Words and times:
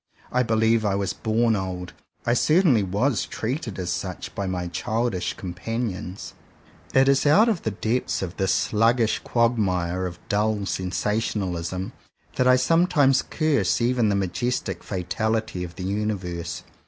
I 0.31 0.41
believe 0.41 0.83
I 0.83 0.95
was 0.95 1.13
born 1.13 1.55
old. 1.55 1.93
I 2.25 2.33
certainly 2.33 2.81
was 2.81 3.23
treated 3.27 3.77
as 3.77 3.91
such 3.91 4.33
by 4.33 4.47
my 4.47 4.67
childish 4.67 5.33
companions. 5.35 6.33
It 6.95 7.07
is 7.07 7.27
out 7.27 7.47
of 7.47 7.61
the 7.61 7.69
depths 7.69 8.23
of 8.23 8.37
this 8.37 8.51
sluggish 8.51 9.19
quagmire 9.19 10.07
of 10.07 10.17
dull 10.27 10.65
sensationalism 10.65 11.93
that 12.35 12.47
I 12.47 12.55
sometimes 12.55 13.21
curse 13.21 13.79
even 13.79 14.09
the 14.09 14.15
majestic 14.15 14.83
fatality 14.83 15.63
of 15.63 15.75
the 15.75 15.83
Universe. 15.83 16.63